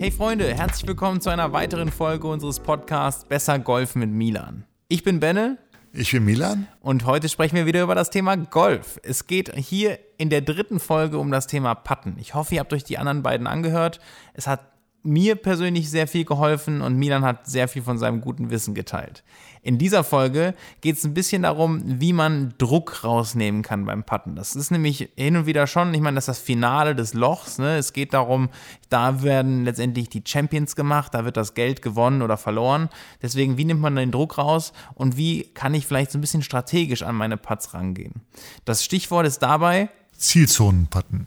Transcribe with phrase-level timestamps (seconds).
[0.00, 4.64] Hey Freunde, herzlich willkommen zu einer weiteren Folge unseres Podcasts Besser Golf mit Milan.
[4.88, 5.58] Ich bin Benne.
[5.92, 6.66] Ich bin Milan.
[6.80, 8.98] Und heute sprechen wir wieder über das Thema Golf.
[9.02, 12.16] Es geht hier in der dritten Folge um das Thema Patten.
[12.18, 14.00] Ich hoffe, ihr habt euch die anderen beiden angehört.
[14.32, 14.69] Es hat
[15.02, 19.24] mir persönlich sehr viel geholfen und Milan hat sehr viel von seinem guten Wissen geteilt.
[19.62, 24.34] In dieser Folge geht es ein bisschen darum, wie man Druck rausnehmen kann beim Putten.
[24.34, 27.58] Das ist nämlich hin und wieder schon, ich meine, das ist das Finale des Lochs.
[27.58, 27.76] Ne?
[27.76, 28.48] Es geht darum,
[28.88, 32.88] da werden letztendlich die Champions gemacht, da wird das Geld gewonnen oder verloren.
[33.20, 36.42] Deswegen, wie nimmt man den Druck raus und wie kann ich vielleicht so ein bisschen
[36.42, 38.22] strategisch an meine Putts rangehen?
[38.64, 41.26] Das Stichwort ist dabei Zielzonenputten.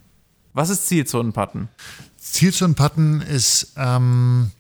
[0.54, 1.70] Was ist Zielzonenputten?
[2.18, 4.52] Zielzonenputten ist ähm,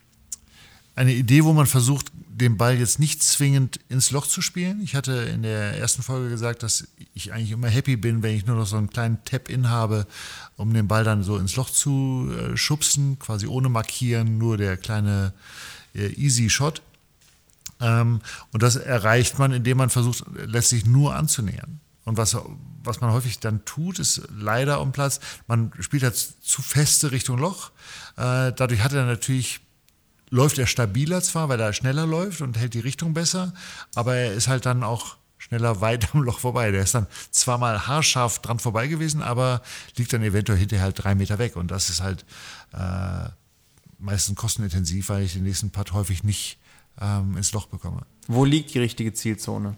[0.95, 4.81] eine Idee, wo man versucht, den Ball jetzt nicht zwingend ins Loch zu spielen.
[4.81, 8.45] Ich hatte in der ersten Folge gesagt, dass ich eigentlich immer happy bin, wenn ich
[8.47, 10.07] nur noch so einen kleinen Tap-In habe,
[10.57, 14.77] um den Ball dann so ins Loch zu äh, schubsen, quasi ohne markieren, nur der
[14.77, 15.33] kleine
[15.93, 16.81] äh, Easy Shot.
[17.79, 21.79] Ähm, und das erreicht man, indem man versucht, letztlich nur anzunähern.
[22.03, 22.35] Und was,
[22.83, 27.37] was man häufig dann tut, ist leider am Platz, man spielt halt zu feste Richtung
[27.37, 27.71] Loch.
[28.17, 29.61] Äh, dadurch hat er natürlich,
[30.29, 33.53] läuft er stabiler zwar, weil er schneller läuft und hält die Richtung besser,
[33.95, 36.71] aber er ist halt dann auch schneller weit am Loch vorbei.
[36.71, 39.61] Der ist dann zwar mal haarscharf dran vorbei gewesen, aber
[39.97, 41.55] liegt dann eventuell hinterher halt drei Meter weg.
[41.55, 42.25] Und das ist halt
[42.73, 43.29] äh,
[43.99, 46.59] meistens kostenintensiv, weil ich den nächsten Putt häufig nicht
[47.01, 48.05] ähm, ins Loch bekomme.
[48.27, 49.75] Wo liegt die richtige Zielzone?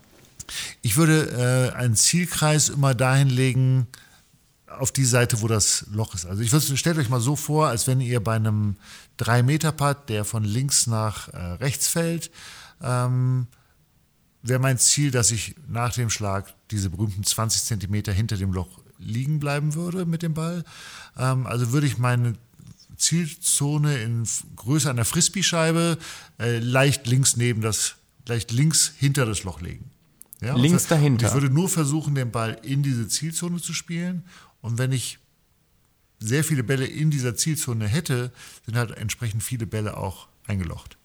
[0.82, 3.88] Ich würde äh, einen Zielkreis immer dahin legen,
[4.80, 6.26] auf die Seite, wo das Loch ist.
[6.26, 8.76] Also ich würde, stellt euch mal so vor, als wenn ihr bei einem
[9.20, 12.32] 3-Meter-Putt, der von links nach äh, rechts fällt,
[12.82, 13.48] ähm,
[14.42, 18.80] wäre mein Ziel, dass ich nach dem Schlag diese berühmten 20 Zentimeter hinter dem Loch
[19.00, 20.64] liegen bleiben würde mit dem Ball.
[21.18, 22.34] Ähm, also würde ich meine
[22.98, 25.98] Zielzone in Größe einer Frisbee-Scheibe
[26.40, 27.96] äh, leicht links neben das,
[28.28, 29.92] leicht links hinter das Loch legen.
[30.42, 31.28] Ja, Links dahinter.
[31.28, 34.24] ich würde nur versuchen, den Ball in diese Zielzone zu spielen.
[34.62, 35.20] Und wenn ich
[36.20, 38.32] sehr viele Bälle in dieser Zielzone hätte,
[38.66, 40.98] sind halt entsprechend viele Bälle auch eingelocht.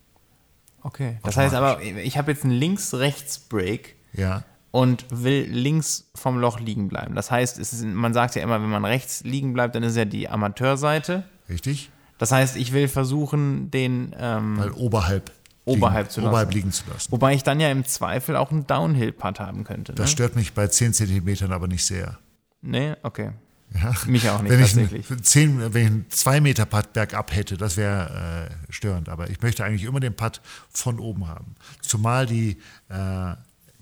[0.82, 1.18] Okay.
[1.22, 3.96] Das heißt aber, ich habe jetzt einen Links-Rechts-Break.
[4.14, 4.44] Ja.
[4.72, 7.16] Und will links vom Loch liegen bleiben.
[7.16, 10.04] Das heißt, ist, man sagt ja immer, wenn man rechts liegen bleibt, dann ist ja
[10.04, 11.24] die Amateurseite.
[11.48, 11.90] Richtig.
[12.18, 14.14] Das heißt, ich will versuchen, den.
[14.16, 15.32] Ähm, Weil oberhalb
[15.70, 16.28] oberhalb liegen, zu lassen.
[16.28, 17.12] Oberhalb liegen zu lassen.
[17.12, 19.92] Wobei ich dann ja im Zweifel auch einen Downhill-Putt haben könnte.
[19.92, 19.96] Ne?
[19.96, 22.18] Das stört mich bei 10 Zentimetern aber nicht sehr.
[22.62, 23.30] Nee, okay.
[23.74, 23.94] Ja.
[24.06, 25.10] Mich auch nicht, wenn tatsächlich.
[25.10, 29.08] Ich 10, wenn ich einen 2-Meter-Putt bergab hätte, das wäre äh, störend.
[29.08, 31.54] Aber ich möchte eigentlich immer den Putt von oben haben.
[31.80, 32.58] Zumal die
[32.88, 33.34] äh,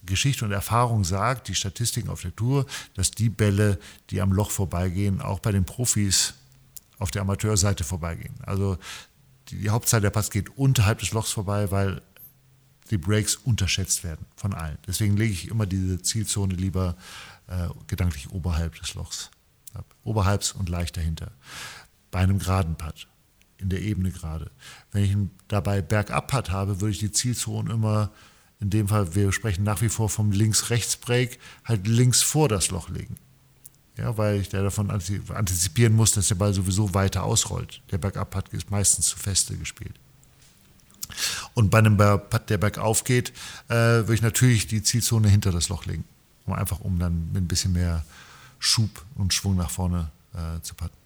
[0.05, 3.79] Geschichte und Erfahrung sagt, die Statistiken auf der Tour, dass die Bälle,
[4.11, 6.35] die am Loch vorbeigehen, auch bei den Profis
[6.99, 8.35] auf der Amateurseite vorbeigehen.
[8.45, 8.77] Also
[9.51, 12.03] die Hauptzahl der Putts geht unterhalb des Lochs vorbei, weil
[12.91, 14.79] die Breaks unterschätzt werden von allen.
[14.87, 16.97] Deswegen lege ich immer diese Zielzone lieber
[17.47, 19.31] äh, gedanklich oberhalb des Lochs
[19.75, 19.85] ab.
[20.05, 21.33] Oberhalbs und leicht dahinter.
[22.11, 23.09] Bei einem geraden Putt,
[23.59, 24.51] in der Ebene gerade.
[24.93, 28.11] Wenn ich einen dabei Bergab-Putt habe, würde ich die Zielzone immer,
[28.61, 32.89] in dem Fall, wir sprechen nach wie vor vom Links-Rechts-Break, halt links vor das Loch
[32.89, 33.17] legen.
[33.99, 37.81] Ja, weil ich da davon antizipieren muss, dass der Ball sowieso weiter ausrollt.
[37.91, 39.95] Der Bergab hat ist meistens zu feste gespielt.
[41.55, 43.31] Und bei einem Putt, der bergauf geht,
[43.69, 46.05] äh, würde ich natürlich die Zielzone hinter das Loch legen.
[46.47, 48.05] Um einfach um dann mit ein bisschen mehr
[48.61, 50.98] Schub und Schwung nach vorne äh, zu putten.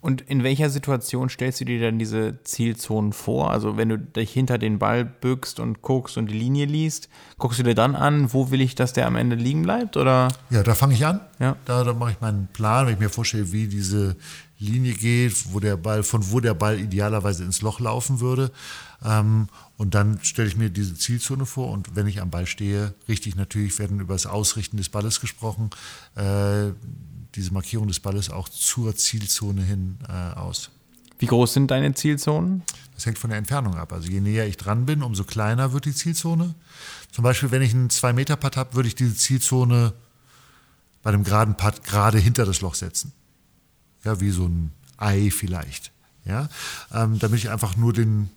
[0.00, 3.50] Und in welcher Situation stellst du dir dann diese Zielzonen vor?
[3.50, 7.58] Also wenn du dich hinter den Ball bückst und guckst und die Linie liest, guckst
[7.58, 9.98] du dir dann an, wo will ich, dass der am Ende liegen bleibt?
[9.98, 10.28] Oder?
[10.48, 11.20] Ja, da fange ich an.
[11.38, 11.56] Ja.
[11.66, 14.16] Da, da mache ich meinen Plan, wenn ich mir vorstelle, wie diese
[14.58, 18.52] Linie geht, wo der Ball, von wo der Ball idealerweise ins Loch laufen würde.
[19.04, 22.94] Ähm, und dann stelle ich mir diese Zielzone vor und wenn ich am Ball stehe,
[23.08, 25.70] richtig natürlich werden über das Ausrichten des Balles gesprochen.
[26.14, 26.72] Äh,
[27.34, 30.70] diese Markierung des Balles auch zur Zielzone hin äh, aus.
[31.18, 32.62] Wie groß sind deine Zielzonen?
[32.94, 33.92] Das hängt von der Entfernung ab.
[33.92, 36.54] Also je näher ich dran bin, umso kleiner wird die Zielzone.
[37.12, 39.92] Zum Beispiel, wenn ich einen 2-Meter-Putt habe, würde ich diese Zielzone
[41.02, 43.12] bei einem geraden Putt gerade hinter das Loch setzen.
[44.04, 45.92] Ja, wie so ein Ei vielleicht.
[46.24, 46.48] Ja,
[46.92, 48.30] ähm, damit ich einfach nur den,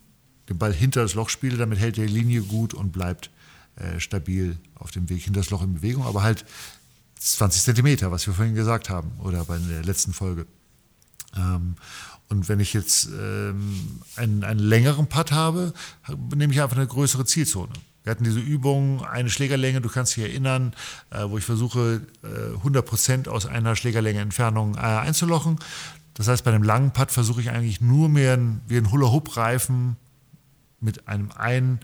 [0.49, 3.29] den Ball hinter das Loch spiele, damit hält die Linie gut und bleibt
[3.75, 6.45] äh, stabil auf dem Weg hinter das Loch in Bewegung, aber halt
[7.23, 10.45] 20 Zentimeter, was wir vorhin gesagt haben, oder bei der letzten Folge.
[11.35, 11.75] Ähm,
[12.29, 15.73] und wenn ich jetzt ähm, einen, einen längeren Putt habe,
[16.35, 17.71] nehme ich einfach eine größere Zielzone.
[18.03, 20.73] Wir hatten diese Übung, eine Schlägerlänge, du kannst dich erinnern,
[21.09, 25.59] äh, wo ich versuche, äh, 100% aus einer Schlägerlänge Entfernung äh, einzulochen.
[26.15, 28.37] Das heißt, bei einem langen Putt versuche ich eigentlich nur mehr
[28.67, 29.95] wie ein Hula-Hoop-Reifen
[30.81, 31.79] mit einem einen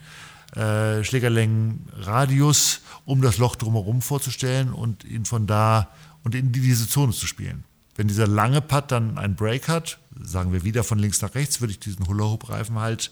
[0.56, 5.90] äh, Schlägerlängen-Radius um das Loch drumherum vorzustellen und ihn von da
[6.24, 7.64] und in diese Zone zu spielen.
[7.96, 11.60] Wenn dieser lange Putt dann einen Break hat, sagen wir wieder von links nach rechts,
[11.60, 13.12] würde ich diesen Hula-Hoop-Reifen halt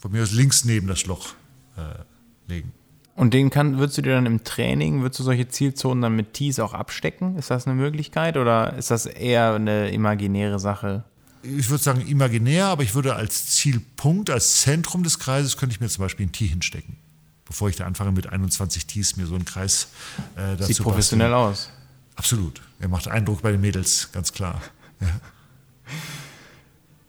[0.00, 1.34] von mir aus links neben das Loch
[1.76, 2.72] äh, legen.
[3.14, 6.32] Und den kann, würdest du dir dann im Training, würdest du solche Zielzonen dann mit
[6.32, 7.36] Tees auch abstecken?
[7.36, 11.04] Ist das eine Möglichkeit oder ist das eher eine imaginäre Sache?
[11.42, 15.80] Ich würde sagen imaginär, aber ich würde als Zielpunkt, als Zentrum des Kreises, könnte ich
[15.80, 16.96] mir zum Beispiel ein Tee hinstecken.
[17.44, 19.88] Bevor ich da anfange mit 21 Tees mir so einen Kreis
[20.36, 21.50] äh, dazu Sieht professionell basteln.
[21.50, 21.70] aus.
[22.14, 22.60] Absolut.
[22.78, 24.62] Er macht Eindruck bei den Mädels, ganz klar.
[25.00, 25.08] Ja.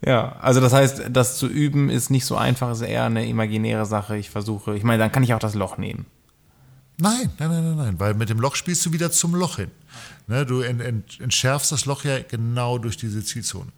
[0.06, 3.86] Ja, also das heißt, das zu üben ist nicht so einfach, ist eher eine imaginäre
[3.86, 4.18] Sache.
[4.18, 6.06] Ich versuche, ich meine, dann kann ich auch das Loch nehmen.
[6.98, 9.72] Nein, nein, nein, nein, nein, weil mit dem Loch spielst du wieder zum Loch hin.
[10.28, 13.72] Ne, du ent, ent, entschärfst das Loch ja genau durch diese Zielzone.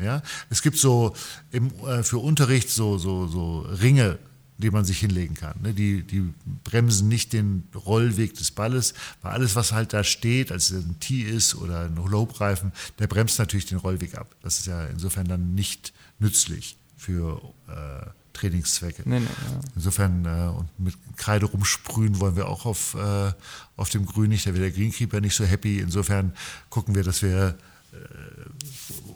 [0.00, 1.14] Ja, es gibt so
[1.52, 4.18] im, äh, für Unterricht so, so, so Ringe,
[4.58, 5.54] die man sich hinlegen kann.
[5.62, 5.72] Ne?
[5.72, 6.32] Die, die
[6.64, 10.98] bremsen nicht den Rollweg des Balles, weil alles, was halt da steht, als es ein
[11.00, 14.34] Tee ist oder ein Hula-Hoop-Reifen, der bremst natürlich den Rollweg ab.
[14.42, 19.02] Das ist ja insofern dann nicht nützlich für äh, Trainingszwecke.
[19.04, 19.60] Nee, nee, ja.
[19.74, 23.32] Insofern, äh, und mit Kreide rumsprühen wollen wir auch auf, äh,
[23.76, 25.78] auf dem Grün nicht, da wird der Greenkeeper nicht so happy.
[25.78, 26.32] Insofern
[26.70, 27.58] gucken wir, dass wir
[27.92, 27.96] äh,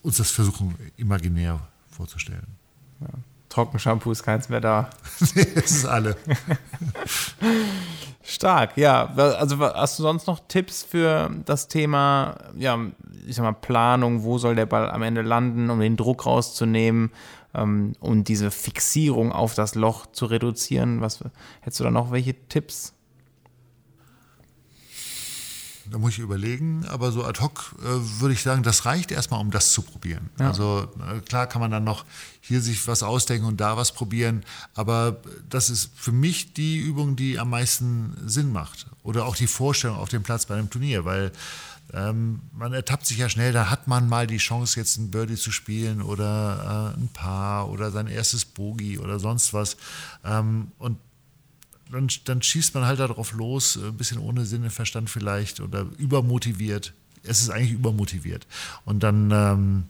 [0.02, 1.60] uns das versuchen, imaginär
[1.90, 2.46] vorzustellen.
[3.00, 3.08] Ja.
[3.48, 4.90] Trockenshampoo ist keins mehr da.
[5.34, 6.16] nee, es ist alle.
[8.22, 9.06] Stark, ja.
[9.14, 12.78] Also hast du sonst noch Tipps für das Thema, ja,
[13.26, 17.10] ich sag mal, Planung, wo soll der Ball am Ende landen, um den Druck rauszunehmen,
[17.54, 21.00] ähm, um diese Fixierung auf das Loch zu reduzieren?
[21.00, 21.24] Was
[21.62, 22.92] hättest du da noch welche Tipps?
[25.90, 29.40] Da muss ich überlegen, aber so ad hoc äh, würde ich sagen, das reicht erstmal,
[29.40, 30.30] um das zu probieren.
[30.38, 30.48] Ja.
[30.48, 32.04] Also äh, klar kann man dann noch
[32.40, 34.44] hier sich was ausdenken und da was probieren,
[34.74, 35.16] aber
[35.48, 38.86] das ist für mich die Übung, die am meisten Sinn macht.
[39.02, 41.32] Oder auch die Vorstellung auf dem Platz bei einem Turnier, weil
[41.94, 45.36] ähm, man ertappt sich ja schnell, da hat man mal die Chance, jetzt ein Birdie
[45.36, 49.76] zu spielen oder äh, ein Paar oder sein erstes Bogey oder sonst was.
[50.24, 50.98] Ähm, und
[51.90, 55.60] dann, dann schießt man halt darauf los, äh, ein bisschen ohne Sinn und Verstand vielleicht
[55.60, 56.94] oder übermotiviert.
[57.22, 58.46] Es ist eigentlich übermotiviert.
[58.84, 59.84] Und dann ähm,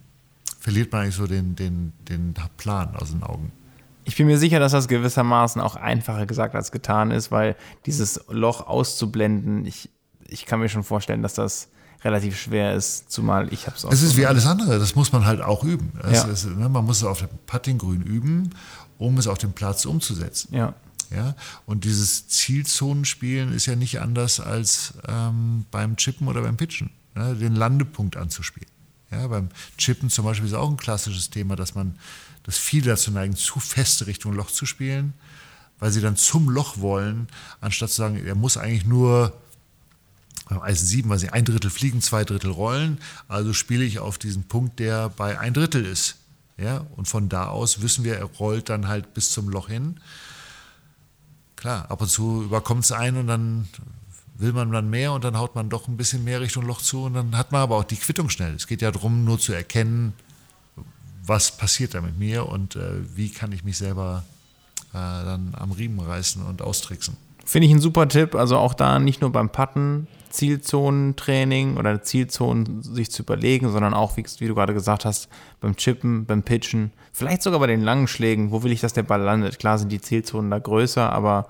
[0.59, 3.53] verliert man eigentlich so den, den, den Plan aus den Augen.
[4.05, 8.21] Ich bin mir sicher, dass das gewissermaßen auch einfacher gesagt als getan ist, weil dieses
[8.29, 9.91] Loch auszublenden, ich,
[10.27, 11.69] ich kann mir schon vorstellen, dass das
[12.05, 13.93] relativ schwer ist, zumal ich habe es auch.
[13.93, 15.93] Es ist wie alles andere, das muss man halt auch üben.
[16.11, 16.25] Ja.
[16.25, 18.51] Ist, ne, man muss es auf dem Puttinggrün üben,
[18.99, 20.55] um es auf dem Platz umzusetzen.
[20.55, 20.75] Ja.
[21.11, 21.35] Ja?
[21.67, 27.35] Und dieses Zielzonenspielen ist ja nicht anders als ähm, beim Chippen oder beim Pitchen, ne?
[27.35, 28.71] den Landepunkt anzuspielen.
[29.11, 31.99] Ja, beim Chippen zum Beispiel ist auch ein klassisches Thema, dass man,
[32.43, 35.15] dass viele dazu neigen, zu feste Richtung Loch zu spielen,
[35.79, 37.29] weil sie dann zum Loch wollen,
[37.61, 39.33] anstatt zu sagen, er muss eigentlich nur
[40.49, 44.19] beim Eisen 7, weil sie ein Drittel fliegen, zwei Drittel rollen, also spiele ich auf
[44.19, 46.17] diesen Punkt, der bei ein Drittel ist.
[46.57, 50.01] Ja, und von da aus wissen wir, er rollt dann halt bis zum Loch hin
[51.59, 53.69] klar, ab und zu überkommt es einen und dann
[54.37, 57.05] will man dann mehr und dann haut man doch ein bisschen mehr Richtung Loch zu
[57.05, 58.55] und dann hat man aber auch die Quittung schnell.
[58.55, 60.15] Es geht ja darum, nur zu erkennen,
[61.25, 64.25] was passiert da mit mir und äh, wie kann ich mich selber
[64.93, 67.17] äh, dann am Riemen reißen und austricksen.
[67.49, 68.35] Finde ich ein super Tipp.
[68.35, 74.19] Also auch da nicht nur beim Patten Zielzonentraining oder Zielzonen sich zu überlegen, sondern auch,
[74.19, 78.07] wie, wie, du gerade gesagt hast, beim Chippen, beim Pitchen, vielleicht sogar bei den langen
[78.07, 79.59] Schlägen, wo will ich, dass der Ball landet.
[79.59, 81.49] Klar sind die Zielzonen da größer, aber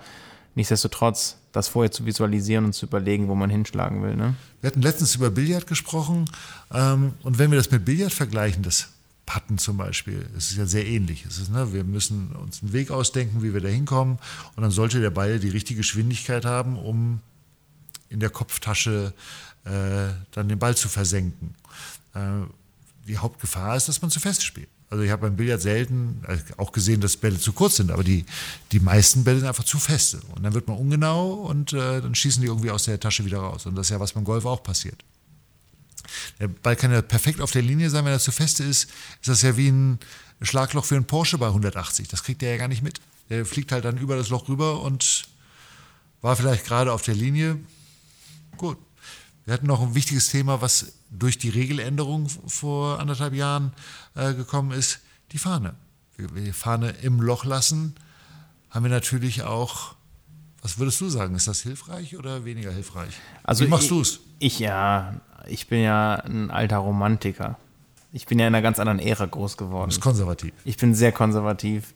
[0.54, 4.14] nichtsdestotrotz das vorher zu visualisieren und zu überlegen, wo man hinschlagen will.
[4.14, 4.36] Ne?
[4.60, 6.26] Wir hatten letztens über Billard gesprochen
[6.72, 8.92] ähm, und wenn wir das mit Billard vergleichen, das
[9.28, 11.26] Patten zum Beispiel, es ist ja sehr ähnlich.
[11.26, 14.18] Ist, ne, wir müssen uns einen Weg ausdenken, wie wir da hinkommen
[14.56, 17.20] und dann sollte der Ball die richtige Geschwindigkeit haben, um
[18.08, 19.12] in der Kopftasche
[19.64, 21.54] äh, dann den Ball zu versenken.
[22.14, 22.20] Äh,
[23.06, 24.70] die Hauptgefahr ist, dass man zu fest spielt.
[24.88, 28.04] Also ich habe beim Billard selten also auch gesehen, dass Bälle zu kurz sind, aber
[28.04, 28.24] die,
[28.72, 30.20] die meisten Bälle sind einfach zu feste.
[30.34, 33.40] Und dann wird man ungenau und äh, dann schießen die irgendwie aus der Tasche wieder
[33.40, 33.66] raus.
[33.66, 35.04] Und das ist ja, was beim Golf auch passiert.
[36.40, 38.84] Der Ball kann ja perfekt auf der Linie sein, wenn er zu feste ist,
[39.20, 39.98] ist das ja wie ein
[40.42, 42.08] Schlagloch für einen Porsche bei 180.
[42.08, 43.00] Das kriegt er ja gar nicht mit.
[43.30, 45.28] Der fliegt halt dann über das Loch rüber und
[46.20, 47.58] war vielleicht gerade auf der Linie,
[48.58, 48.76] Gut.
[49.44, 53.72] Wir hatten noch ein wichtiges Thema, was durch die Regeländerung vor anderthalb Jahren
[54.14, 54.98] äh, gekommen ist,
[55.32, 55.74] die Fahne.
[56.16, 57.94] Wir, wir die Fahne im Loch lassen,
[58.68, 59.94] haben wir natürlich auch,
[60.60, 63.14] was würdest du sagen, ist das hilfreich oder weniger hilfreich?
[63.44, 64.20] Also Wie machst du es?
[64.38, 65.18] Ich ja,
[65.48, 67.56] ich bin ja ein alter Romantiker.
[68.12, 69.90] Ich bin ja in einer ganz anderen Ära groß geworden.
[69.90, 70.52] Du bist konservativ.
[70.64, 71.94] Ich bin sehr konservativ.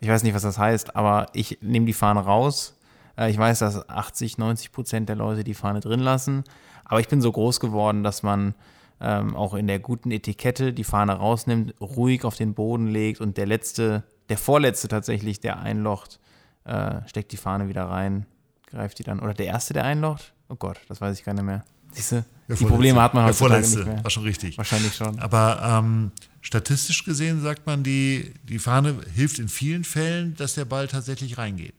[0.00, 2.76] Ich weiß nicht, was das heißt, aber ich nehme die Fahne raus.
[3.16, 6.44] Äh, Ich weiß, dass 80, 90 Prozent der Leute die Fahne drin lassen.
[6.84, 8.54] Aber ich bin so groß geworden, dass man
[9.00, 13.36] ähm, auch in der guten Etikette die Fahne rausnimmt, ruhig auf den Boden legt und
[13.38, 16.20] der letzte, der vorletzte tatsächlich, der einlocht,
[16.64, 18.26] äh, steckt die Fahne wieder rein,
[18.66, 19.20] greift die dann.
[19.20, 20.32] Oder der erste, der einlocht?
[20.50, 21.64] Oh Gott, das weiß ich gar nicht mehr.
[21.92, 22.64] Siehst du, Der die.
[22.64, 24.04] Probleme hat man Der heutzutage Vorletzte, nicht mehr.
[24.04, 24.58] war schon richtig.
[24.58, 25.18] Wahrscheinlich schon.
[25.18, 26.10] Aber ähm,
[26.42, 31.38] statistisch gesehen sagt man, die, die Fahne hilft in vielen Fällen, dass der Ball tatsächlich
[31.38, 31.74] reingeht.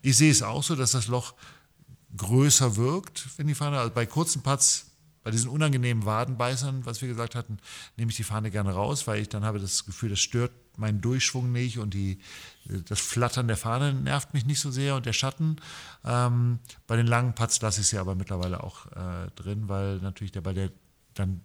[0.00, 1.34] Ich sehe es auch so, dass das Loch
[2.16, 4.86] größer wirkt, wenn die Fahne, also bei kurzen Putts,
[5.22, 7.58] bei diesen unangenehmen Wadenbeißern, was wir gesagt hatten,
[7.96, 11.00] nehme ich die Fahne gerne raus, weil ich dann habe das Gefühl, das stört meinen
[11.00, 12.18] Durchschwung nicht und die,
[12.86, 15.56] das Flattern der Fahne nervt mich nicht so sehr und der Schatten.
[16.04, 20.32] Ähm, bei den langen Putts lasse ich sie aber mittlerweile auch äh, drin, weil natürlich
[20.32, 20.70] der Ball, der
[21.14, 21.40] dann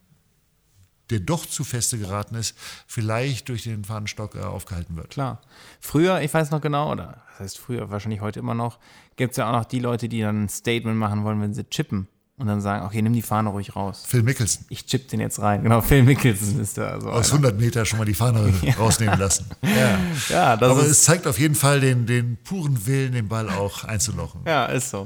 [1.10, 5.10] der doch zu feste geraten ist, vielleicht durch den Fahnenstock äh, aufgehalten wird.
[5.10, 5.42] Klar.
[5.80, 8.80] Früher, ich weiß noch genau, oder das heißt früher, wahrscheinlich heute immer noch,
[9.15, 11.65] gibt es ja auch noch die Leute, die dann ein Statement machen wollen, wenn sie
[11.65, 12.08] chippen
[12.43, 14.03] und dann sagen, okay, nimm die Fahne ruhig raus.
[14.05, 15.63] Phil Mickelson Ich chipp den jetzt rein.
[15.63, 17.00] Genau, Phil Mickelson ist da.
[17.00, 17.47] So aus einer.
[17.47, 19.45] 100 Meter schon mal die Fahne rausnehmen lassen.
[19.62, 19.97] Ja.
[20.29, 23.50] Ja, das Aber ist, es zeigt auf jeden Fall den, den puren Willen, den Ball
[23.50, 24.41] auch einzulochen.
[24.45, 25.05] ja, ist so.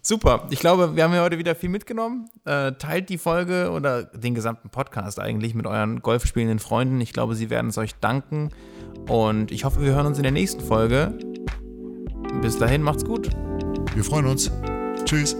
[0.00, 0.46] Super.
[0.50, 2.28] Ich glaube, wir haben ja heute wieder viel mitgenommen.
[2.44, 7.00] Äh, teilt die Folge oder den gesamten Podcast eigentlich mit euren golfspielenden Freunden.
[7.00, 8.50] Ich glaube, sie werden es euch danken.
[9.08, 11.18] Und ich hoffe, wir hören uns in der nächsten Folge.
[12.42, 13.30] Bis dahin, macht's gut.
[13.94, 14.50] Wir freuen uns.
[15.04, 15.36] Tschüss.